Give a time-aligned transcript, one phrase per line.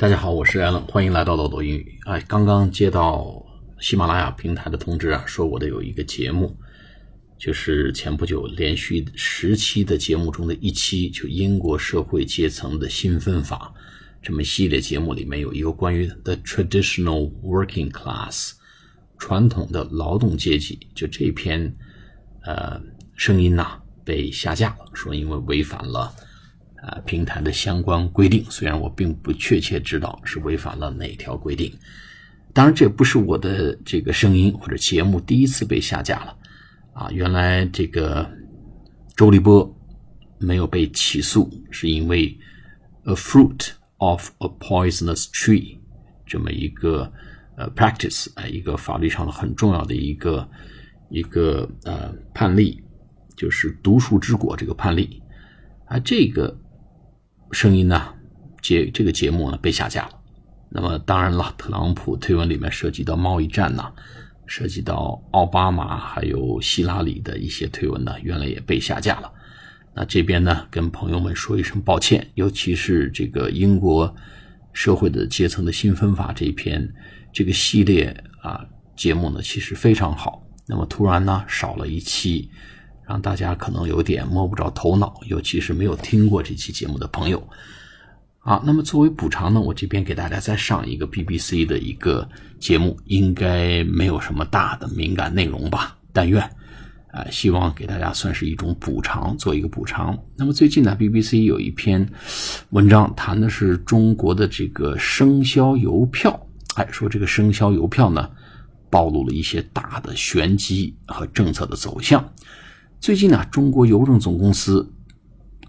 [0.00, 1.98] 大家好，我是 Allen，欢迎来到豆豆英语。
[2.06, 3.44] 哎，刚刚接到
[3.80, 6.56] 喜马拉雅平台的通知啊，说我的有一个节目，
[7.36, 13.74] 就是前不久连续十期的节目中的一期，就英国社会阶层的新分法
[14.22, 18.52] 这么系列节目里面有一个关于 the traditional working class
[19.18, 21.70] 传统的劳动阶级，就这篇
[22.44, 22.80] 呃
[23.16, 26.10] 声音呐被下架了，说因为违反了。
[26.82, 31.70] 啊，平台的相关规定，虽然我并不确切知道是违反了哪条规定，
[32.54, 36.36] 当然这不是我的这个声音或者节目第一次被下架了。
[36.94, 38.26] 啊，原来这个
[39.14, 39.70] 周立波
[40.38, 42.34] 没有被起诉，是因为
[43.04, 45.76] a fruit of a poisonous tree
[46.24, 47.12] 这么一个
[47.56, 50.48] 呃 practice 啊，一个法律上的很重要的一个
[51.10, 52.82] 一个呃判例，
[53.36, 55.22] 就是毒树之果这个判例
[55.84, 56.56] 啊，这个。
[57.52, 58.14] 声音呢？
[58.62, 60.10] 节这个节目呢被下架了。
[60.68, 63.90] 那么当然了，特朗普推文里面涉及到贸易战呐，
[64.46, 69.32] 涉及到奥巴马还有希拉里的一些推文呢，原来也被下架了。
[69.94, 74.14] 那这边呢，跟朋友们说一声抱歉，尤其是这个英国
[74.72, 76.86] 社会的阶层的新分法这一篇
[77.32, 78.64] 这个系列啊
[78.94, 80.46] 节目呢，其实非常好。
[80.66, 82.50] 那么突然呢少了一期。
[83.10, 87.42] 让大家可能有点摸不着头脑，尤其是没有听过这期节目的朋友。
[88.38, 92.26] 好，那么作为补偿呢，我这边给大家再上一个 BBC 的一个
[92.60, 95.98] 节目，应该没有什么大的敏感内容吧？
[96.12, 96.40] 但愿，
[97.10, 100.16] 啊，希望给大家算是一种补偿，做一个补偿。
[100.36, 102.08] 那么最近呢，BBC 有一篇
[102.68, 108.30] 文章谈的是中国的这个生肖邮票，哎，说这个生肖邮票呢，
[108.88, 112.24] 暴露了一些大的玄机和政策的走向。
[113.00, 114.86] 最近呢，中国邮政总公司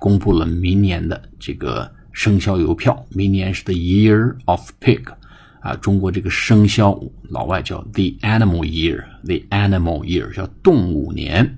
[0.00, 3.06] 公布了明年的这个生肖邮票。
[3.10, 5.00] 明年是 the year of pig，
[5.60, 11.56] 啊，中国这个生肖老外叫 the animal year，the animal year 叫动物年。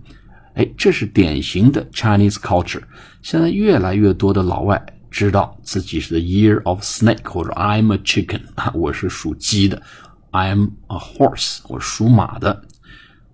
[0.56, 2.82] 哎，这是典型的 Chinese culture。
[3.22, 9.80] 现在越来越多的老外知道自己是 the year of snake，或者 I'm a chicken，啊，我是属鸡的
[10.32, 12.62] ；I'm a horse，我属马的。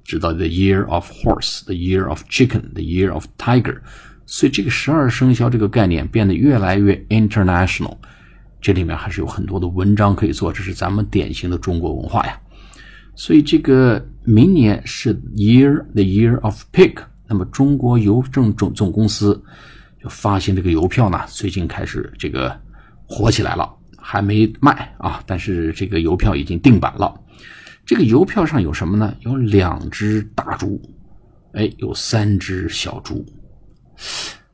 [0.08, 3.78] 知道 the year of horse，the year of chicken，the year of tiger，
[4.24, 7.94] 所以这个十二生肖这个概念变得越来越 international。
[8.58, 12.40] 这里面还是有很多的文章可以做，这是咱们典型的中国文化呀。
[13.14, 16.94] 所以这个明年是 year，the year of pig。
[17.26, 19.38] 那么中国邮政总总公司
[20.02, 22.58] 就发行这个邮票呢，最近开始这个
[23.04, 27.14] 火起来了，还没卖啊，但是这个邮票已经定版了。
[27.88, 29.16] 这个邮票上有什么呢？
[29.20, 30.78] 有两只大猪，
[31.54, 33.24] 哎，有三只小猪，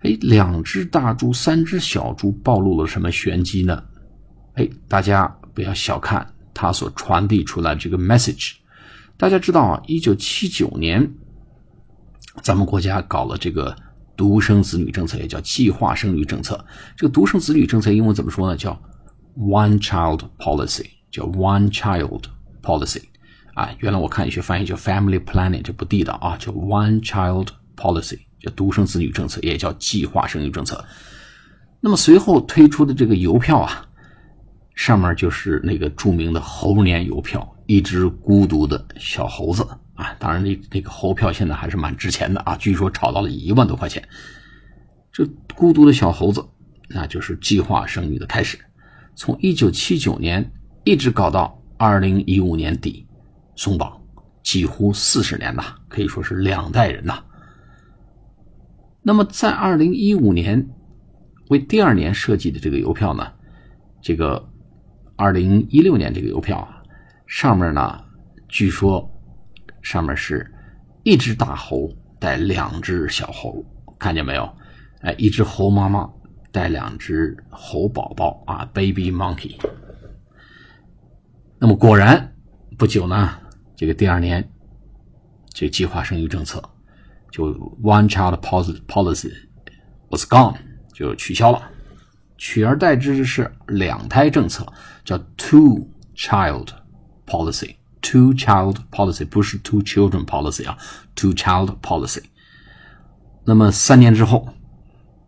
[0.03, 3.83] 哎，两只大猪，三只小猪，暴露了什么玄机呢？
[4.53, 6.25] 哎，大家不要小看
[6.55, 8.53] 它所传递出来这个 message。
[9.17, 11.13] 大家知道啊，一九七九年，
[12.41, 13.75] 咱们国家搞了这个
[14.17, 16.65] 独生子女政策，也叫计划生育政策。
[16.97, 18.57] 这个独生子女政策英文怎么说呢？
[18.57, 18.81] 叫
[19.37, 22.23] one child policy，叫 one child
[22.63, 23.03] policy。
[23.55, 30.85] 啊，原来我看有些翻译叫 family planning，这不地道啊，叫 one child policy，叫独生子女政策，也叫计划生育政策。
[31.81, 33.87] 那么随后推出的这个邮票啊，
[34.75, 39.63] 上面就是那个著名的猴年邮票，一只孤独的小猴子
[39.95, 40.13] 啊。
[40.19, 44.03] 当然，那那个猴票现在还是蛮值钱的啊，据说炒到了一万多块钱。
[45.13, 46.45] 这孤独的小猴子，
[46.89, 48.59] 那就是计划生育的开始，
[49.15, 50.51] 从一九七九年
[50.83, 53.07] 一直搞到二零一五年底。
[53.57, 54.01] 松绑
[54.43, 57.23] 几乎四十年呐，可以说是两代人呐。
[59.03, 60.67] 那么在二零一五年
[61.49, 63.33] 为第二年设计的这个邮票呢，
[64.01, 64.43] 这个
[65.17, 66.83] 二零一六年这个邮票啊，
[67.27, 68.03] 上面呢
[68.49, 69.09] 据说
[69.83, 70.51] 上面是
[71.03, 73.65] 一只大猴带两只小猴，
[73.99, 74.51] 看见没有？
[75.03, 76.11] 哎，一只猴妈妈
[76.51, 79.57] 带两只猴宝宝啊，baby monkey。
[81.59, 82.35] 那么果然
[82.79, 83.39] 不久呢。
[83.77, 84.49] 这个第二年，
[85.53, 86.63] 这计划生育政策
[87.31, 89.33] 就 one child policy
[90.09, 90.57] was gone
[90.93, 91.61] 就取消了，
[92.37, 94.67] 取而代之的是两胎政策，
[95.05, 96.69] 叫 two child
[97.27, 97.77] policy。
[98.01, 100.77] two child policy 不是 two children policy 啊
[101.17, 102.23] ，two child policy。
[103.45, 104.47] 那么三年之后，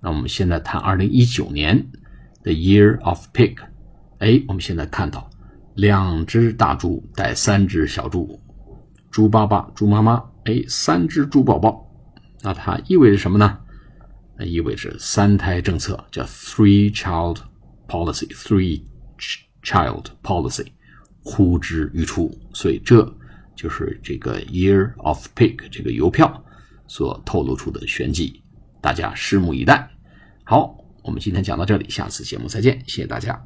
[0.00, 1.86] 那我们现在谈二零一九年
[2.42, 3.56] 的 year of pig。
[4.18, 5.30] 哎，我们现在看到。
[5.76, 8.40] 两只大猪带三只小猪，
[9.10, 11.86] 猪爸爸、猪妈妈，哎，三只猪宝宝，
[12.40, 13.58] 那它意味着什么呢？
[14.38, 17.38] 那意味着三胎政策，叫 three child
[17.86, 18.82] policy，three
[19.62, 20.66] child policy
[21.22, 23.02] 呼之欲出，所以这
[23.54, 26.44] 就是这个 Year of Pig 这个邮票
[26.86, 28.42] 所透露出的玄机，
[28.80, 29.90] 大家拭目以待。
[30.44, 33.42] 好，我们今天讲到这里，下次节目再见，谢谢大家。